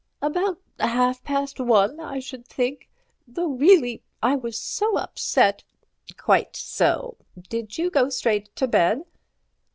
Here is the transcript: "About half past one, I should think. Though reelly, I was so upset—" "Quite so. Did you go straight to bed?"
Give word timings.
"About 0.19 0.59
half 0.79 1.23
past 1.23 1.59
one, 1.59 1.99
I 1.99 2.17
should 2.17 2.47
think. 2.47 2.89
Though 3.27 3.49
reelly, 3.49 4.01
I 4.19 4.35
was 4.35 4.57
so 4.57 4.97
upset—" 4.97 5.63
"Quite 6.17 6.55
so. 6.55 7.17
Did 7.39 7.77
you 7.77 7.91
go 7.91 8.09
straight 8.09 8.55
to 8.55 8.65
bed?" 8.67 9.03